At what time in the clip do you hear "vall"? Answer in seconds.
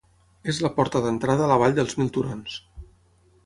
1.65-1.77